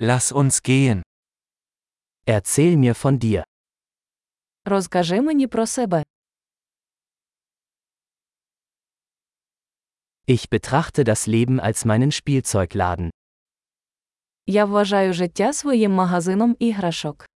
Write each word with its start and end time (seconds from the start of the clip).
Lass 0.00 0.30
uns 0.30 0.62
gehen. 0.62 1.02
Erzähl 2.24 2.76
mir 2.76 2.94
von 2.94 3.18
dir. 3.18 3.44
Розкажи 4.64 5.20
мені 5.20 5.46
про 5.46 5.66
себе. 5.66 6.02
Ich 10.26 10.50
betrachte 10.50 11.04
das 11.04 11.26
Leben 11.26 11.58
als 11.60 11.84
meinen 11.84 12.12
Spielzeugladen. 12.12 13.10
Я 14.46 14.64
вважаю 14.64 15.12
життя 15.12 15.52
своїм 15.52 15.92
магазином 15.92 16.56
іграшок. 16.58 17.26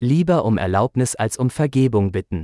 Lieber 0.00 0.44
um 0.44 0.58
Erlaubnis 0.58 1.14
als 1.14 1.38
um 1.38 1.50
Vergebung 1.50 2.12
bitten. 2.12 2.42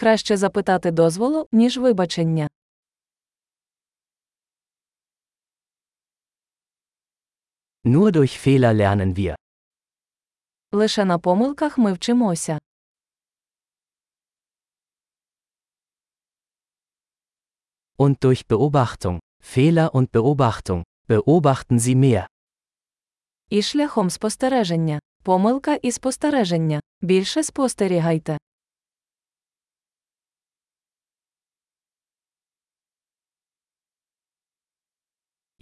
Краще 0.00 0.36
запитати 0.36 0.90
дозволу, 0.90 1.48
ніж 1.52 1.78
вибачення. 1.78 2.48
Nur 7.84 8.10
durch 8.12 8.46
Fehler 8.46 8.74
lernen 8.74 9.14
wir. 9.14 9.34
Лише 10.72 11.04
на 11.04 11.18
помилках 11.18 11.78
ми 11.78 11.92
вчимося. 11.92 12.58
Und 17.98 18.16
durch 18.22 18.46
Beobachtung. 18.46 19.18
Fehler 19.42 19.90
und 19.94 20.10
Beobachtung. 20.12 20.82
Beobachten 21.08 21.78
Sie 21.78 21.96
mehr. 21.96 22.26
І 23.48 23.62
шляхом 23.62 24.10
спостереження. 24.10 25.00
Помилка 25.22 25.74
і 25.74 25.92
спостереження. 25.92 26.80
Більше 27.00 27.42
спостерігайте. 27.42 28.38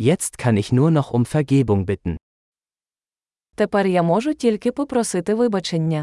Jetzt 0.01 0.39
kann 0.39 0.57
ich 0.57 0.71
nur 0.73 0.91
noch 0.91 1.11
um 1.11 1.25
Vergebung 1.27 1.85
bitten. 1.87 2.17
Тепер 3.55 3.87
я 3.87 4.03
можу 4.03 4.35
тільки 4.35 4.73
попросити 4.73 5.35
вибачення. 5.35 6.03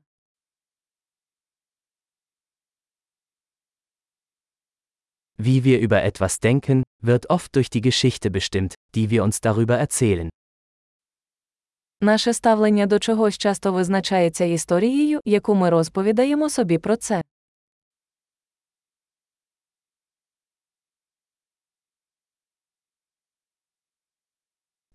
Wie 5.37 5.63
wir 5.63 5.79
über 5.79 6.03
etwas 6.03 6.39
denken, 6.39 6.83
wird 7.01 7.29
oft 7.29 7.55
durch 7.55 7.69
die 7.69 7.81
Geschichte 7.81 8.29
bestimmt, 8.29 8.73
die 8.95 9.09
wir 9.09 9.23
uns 9.23 9.41
darüber 9.41 9.77
erzählen. 9.77 10.29
Наше 12.01 12.33
ставлення 12.33 12.85
до 12.85 12.99
чогось 12.99 13.37
часто 13.37 13.73
визначається 13.73 14.45
історією, 14.45 15.19
яку 15.25 15.55
ми 15.55 15.69
розповідаємо 15.69 16.49
собі 16.49 16.77
про 16.77 16.95
це. 16.95 17.21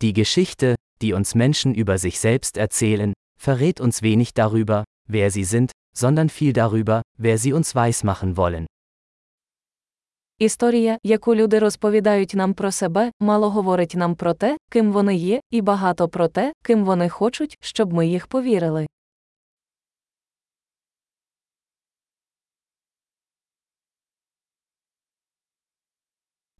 Die 0.02 0.14
Geschichte, 0.14 0.76
die 1.02 1.12
uns 1.12 1.34
Menschen 1.34 1.74
über 1.74 1.98
sich 1.98 2.18
selbst 2.18 2.56
erzählen, 2.56 3.12
verrät 3.38 3.80
uns 3.80 4.02
wenig 4.02 4.32
darüber, 4.32 4.84
wer 5.06 5.30
sie 5.30 5.44
sind, 5.44 5.72
sondern 5.94 6.28
viel 6.30 6.52
darüber, 6.52 7.02
wer 7.18 7.36
sie 7.38 7.52
uns 7.52 7.74
weismachen 7.74 8.36
wollen. 8.36 8.66
Історія, 10.38 10.98
яку 11.02 11.34
люди 11.34 11.58
розповідають 11.58 12.34
нам 12.34 12.54
про 12.54 12.72
себе, 12.72 13.10
мало 13.20 13.50
говорить 13.50 13.94
нам 13.94 14.14
про 14.14 14.34
те, 14.34 14.56
ким 14.70 14.92
вони 14.92 15.16
є, 15.16 15.40
і 15.50 15.60
багато 15.60 16.08
про 16.08 16.28
те, 16.28 16.52
ким 16.64 16.84
вони 16.84 17.08
хочуть, 17.08 17.56
щоб 17.60 17.92
ми 17.92 18.06
їх 18.06 18.26
повірили. 18.26 18.86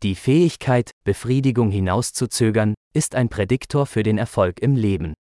Die 0.05 0.13
Fähigkeit, 0.13 0.91
Befriedigung 1.03 1.71
hinauszuzögern, 1.71 2.75
ist 2.93 3.15
ein 3.15 3.27
Prädiktor 3.27 3.87
für 3.87 4.03
den 4.03 4.19
Erfolg 4.19 4.61
im 4.61 4.75
Leben. 4.75 5.13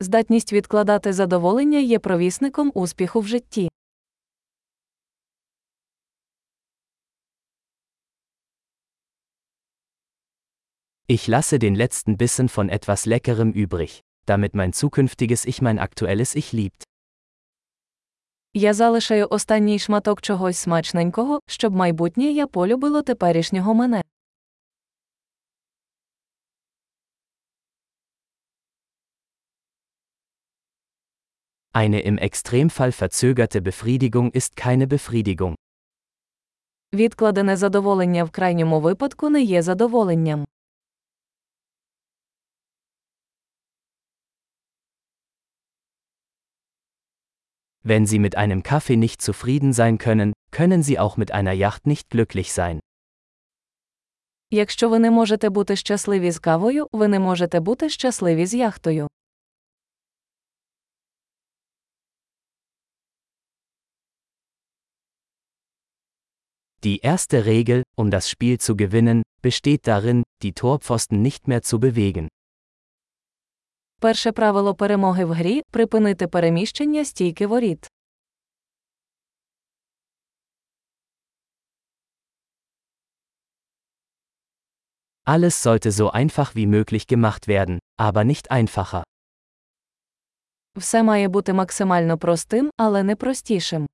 Здатність 0.00 0.52
відкладати 0.52 1.12
задоволення 1.12 1.78
є 1.78 1.98
провісником 1.98 2.72
успіху 2.74 3.20
в 3.20 3.26
житті. 3.26 3.68
Ich 11.08 11.26
lasse 11.26 11.58
den 11.58 11.74
letzten 11.74 12.16
Bissen 12.16 12.48
von 12.48 12.68
etwas 12.68 13.04
Leckerem 13.04 13.52
übrig, 13.52 14.00
damit 14.26 14.54
mein 14.54 14.72
zukünftiges 14.72 15.44
Ich 15.44 15.60
mein 15.60 15.78
aktuelles 15.78 16.34
Ich 16.34 16.52
liebt. 16.52 16.84
Я 18.57 18.73
залишаю 18.73 19.27
останній 19.29 19.79
шматок 19.79 20.21
чогось 20.21 20.57
смачненького, 20.57 21.39
щоб 21.47 21.75
майбутнє 21.75 22.23
я 22.23 22.47
полюбило 22.47 23.01
теперішнього 23.01 23.73
мене. 23.73 24.01
Eine 31.73 32.07
im 32.07 32.19
Extremfall 32.19 32.91
verzögerte 32.91 33.61
Befriedigung 33.61 34.31
ist 34.31 34.55
keine 34.55 34.87
Befriedigung. 34.87 35.55
Відкладене 36.93 37.57
задоволення 37.57 38.23
в 38.23 38.29
крайньому 38.29 38.79
випадку 38.79 39.29
не 39.29 39.41
є 39.41 39.61
задоволенням. 39.61 40.45
Wenn 47.84 48.06
Sie 48.06 48.18
mit 48.18 48.36
einem 48.36 48.62
Kaffee 48.62 48.96
nicht 48.96 49.22
zufrieden 49.22 49.72
sein 49.72 49.98
können, 49.98 50.32
können 50.50 50.82
Sie 50.82 50.98
auch 50.98 51.16
mit 51.16 51.32
einer 51.32 51.52
Yacht 51.52 51.86
nicht 51.86 52.10
glücklich 52.10 52.52
sein. 52.52 52.80
Якщо 54.52 54.88
ви 54.88 54.98
не 54.98 55.10
можете 55.10 55.48
бути 55.48 55.76
щасливі 55.76 56.30
з 56.30 56.38
кавою, 56.38 56.86
ви 56.92 57.08
не 57.08 57.18
можете 57.18 57.60
бути 57.60 57.88
щасливі 57.88 58.46
з 58.46 58.54
яхтою. 58.54 59.08
Die 66.82 67.00
erste 67.02 67.44
Regel, 67.44 67.82
um 67.96 68.10
das 68.10 68.30
Spiel 68.30 68.58
zu 68.58 68.74
gewinnen, 68.74 69.22
besteht 69.42 69.86
darin, 69.86 70.22
die 70.42 70.54
Torpfosten 70.54 71.20
nicht 71.20 71.46
mehr 71.46 71.62
zu 71.62 71.78
bewegen. 71.78 72.28
Перше 73.99 74.31
правило 74.31 74.75
перемоги 74.75 75.25
в 75.25 75.31
грі 75.31 75.61
припинити 75.71 76.27
переміщення 76.27 77.05
стійки 77.05 77.47
воріт. 77.47 77.89
Alles 85.27 85.55
sollte 85.61 85.91
so 85.91 86.09
einfach 86.11 86.55
wie 86.55 86.67
möglich 86.67 87.07
gemacht 87.07 87.47
werden, 87.47 87.79
aber 87.97 88.23
nicht 88.23 88.51
einfacher. 88.51 89.03
Все 90.77 91.03
має 91.03 91.27
бути 91.27 91.53
максимально 91.53 92.17
простим, 92.17 92.69
але 92.77 93.03
не 93.03 93.15
простішим. 93.15 93.87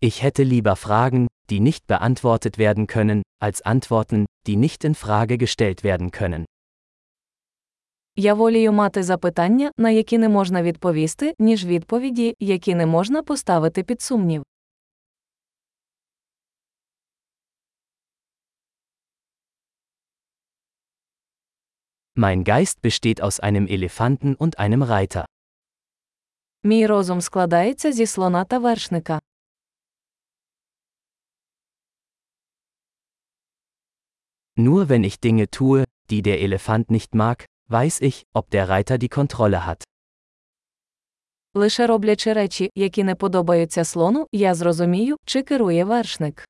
Ich 0.00 0.22
hätte 0.22 0.42
lieber 0.42 0.76
Fragen, 0.76 1.26
die 1.50 1.60
nicht 1.60 1.86
beantwortet 1.86 2.58
werden 2.58 2.86
können, 2.86 3.22
als 3.40 3.62
Antworten, 3.62 4.26
die 4.46 4.56
nicht 4.56 4.84
in 4.84 4.94
Frage 4.94 5.38
gestellt 5.38 5.82
werden 5.82 6.10
können. 6.10 6.44
Я 8.16 8.34
волію 8.34 8.72
мати 8.72 9.02
запитання, 9.02 9.70
на 9.78 9.90
які 9.90 10.18
не 10.18 10.28
можна 10.28 10.62
відповісти, 10.62 11.34
ніж 11.38 11.64
відповіді, 11.64 12.34
які 12.40 12.74
не 12.74 12.86
можна 12.86 13.22
поставити 13.22 13.82
під 13.82 14.02
сумнів. 14.02 14.42
Mein 22.18 22.44
Geist 22.44 22.80
besteht 22.80 23.20
aus 23.20 23.40
einem 23.40 23.66
Elefanten 23.66 24.36
und 24.36 24.58
einem 24.58 24.82
Reiter. 24.82 25.24
Мій 26.62 26.86
розум 26.86 27.20
складається 27.20 27.92
зі 27.92 28.06
слона 28.06 28.44
та 28.44 28.58
вершника. 28.58 29.20
Nur 34.56 34.88
wenn 34.88 35.04
ich 35.04 35.20
Dinge 35.20 35.50
tue, 35.50 35.84
die 36.10 36.22
der 36.22 36.40
Elefant 36.40 36.90
nicht 36.90 37.14
mag, 37.14 37.46
weiß 37.68 38.00
ich, 38.00 38.24
ob 38.32 38.50
der 38.50 38.68
Reiter 38.68 38.98
die 38.98 39.08
Kontrolle 39.08 39.66
hat. 39.66 39.82
Лише 41.54 41.86
роблячи 41.86 42.32
речі, 42.32 42.70
які 42.74 43.04
не 43.04 43.14
подобаються 43.14 43.84
слону, 43.84 44.26
я 44.32 44.54
зрозумію, 44.54 45.16
чи 45.24 45.42
керує 45.42 45.84
вершник. 45.84 46.44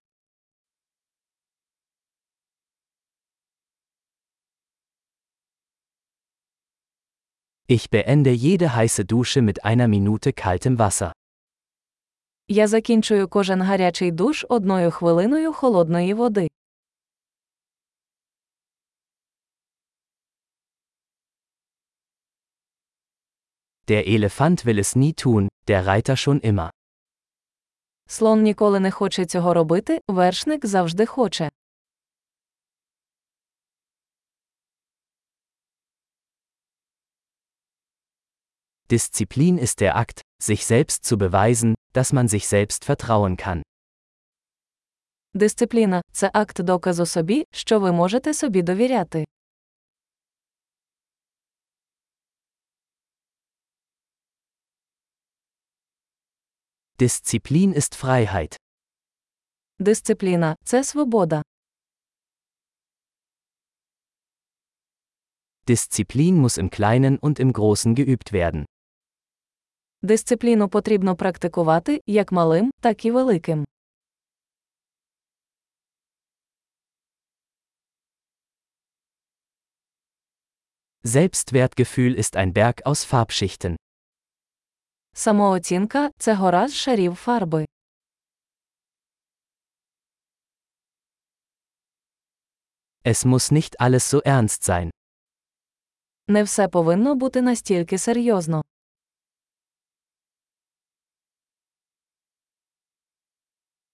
Ich 7.68 7.90
beende 7.90 8.30
jede 8.30 8.74
heiße 8.76 9.04
Dusche 9.04 9.42
mit 9.42 9.64
einer 9.64 9.88
Minute 9.88 10.32
kaltem 10.32 10.78
Wasser. 10.78 11.12
Я 12.48 12.66
закінчую 12.66 13.28
кожен 13.28 13.62
гарячий 13.62 14.10
душ 14.10 14.46
одною 14.48 14.90
хвилиною 14.90 15.52
холодної 15.52 16.14
води. 16.14 16.48
Der 23.87 24.07
Elefant 24.07 24.65
will 24.65 24.79
es 24.79 24.95
nie 24.95 25.13
tun, 25.13 25.47
der 25.67 25.85
Reiter 25.85 26.15
schon 26.15 26.39
immer. 26.39 26.69
Слон 28.07 28.41
ніколи 28.41 28.79
не 28.79 28.91
хоче 28.91 29.25
цього 29.25 29.53
робити, 29.53 29.99
вершник 30.07 30.65
завжди 30.65 31.05
хоче. 31.05 31.49
Disziplin 38.91 39.57
ist 39.57 39.79
der 39.79 39.95
Akt, 39.95 40.21
sich 40.41 40.65
selbst 40.65 41.05
zu 41.05 41.17
beweisen, 41.17 41.75
dass 41.93 42.11
man 42.11 42.27
sich 42.27 42.47
selbst 42.47 42.85
vertrauen 42.85 43.37
kann. 43.37 43.61
Дисципліна 45.33 46.01
це 46.11 46.31
акт 46.33 46.61
доказу 46.61 47.05
собі, 47.05 47.45
що 47.51 47.79
ви 47.79 47.91
можете 47.91 48.33
собі 48.33 48.61
довіряти. 48.61 49.25
Disziplin 57.00 57.72
ist 57.72 57.94
Freiheit. 58.04 58.56
Дисципліна 59.78 60.56
це 60.64 60.84
свобода. 60.84 61.42
Disziplin 65.68 66.40
muss 66.40 66.58
im 66.58 66.70
Kleinen 66.70 67.18
und 67.18 67.38
im 67.38 67.52
Großen 67.52 67.94
geübt 67.94 68.32
werden. 68.32 68.64
Дисципліну 70.02 70.68
потрібно 70.68 71.16
практикувати 71.16 72.00
як 72.06 72.32
малим, 72.32 72.70
так 72.80 73.04
і 73.04 73.10
великим. 73.10 73.64
Selbstwertgefühl 81.04 82.14
ist 82.14 82.36
ein 82.36 82.52
Berg 82.52 82.84
aus 82.84 83.04
Farbschichten. 83.04 83.76
Самооцінка 85.13 86.11
це 86.17 86.33
гора 86.33 86.67
з 86.67 86.73
шарів 86.75 87.15
фарби. 87.15 87.65
Es 93.03 93.25
muss 93.25 93.51
nicht 93.51 93.75
alles 93.79 94.05
so 94.13 94.21
ernst 94.25 94.63
sein. 94.69 94.89
Не 96.27 96.43
все 96.43 96.67
повинно 96.67 97.15
бути 97.15 97.41
настільки 97.41 97.97
серйозно. 97.97 98.61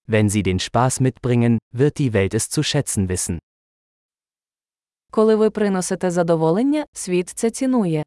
Wenn 0.08 0.28
sie 0.28 0.42
den 0.42 0.58
Spaß 0.58 1.00
mitbringen, 1.00 1.58
wird 1.74 1.98
die 1.98 2.12
Welt 2.12 2.34
es 2.34 2.48
zu 2.50 2.62
schätzen 2.62 3.08
wissen. 3.08 3.38
Коли 5.10 5.36
ви 5.36 5.50
приносите 5.50 6.10
задоволення, 6.10 6.86
світ 6.92 7.28
це 7.28 7.50
цінує. 7.50 8.04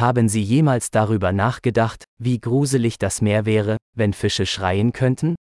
Haben 0.00 0.30
Sie 0.30 0.40
jemals 0.42 0.90
darüber 0.90 1.30
nachgedacht, 1.30 2.04
wie 2.18 2.38
gruselig 2.40 2.96
das 2.96 3.20
Meer 3.20 3.44
wäre, 3.44 3.76
wenn 3.94 4.14
Fische 4.14 4.46
schreien 4.46 4.92
könnten? 4.92 5.34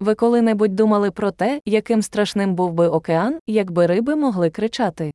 Ви 0.00 0.14
коли-небудь 0.14 0.74
думали 0.74 1.10
про 1.10 1.30
те, 1.30 1.60
яким 1.64 2.02
страшним 2.02 2.54
був 2.54 2.72
би 2.72 2.88
океан, 2.88 3.38
якби 3.46 3.86
риби 3.86 4.16
могли 4.16 4.50
кричати? 4.50 5.10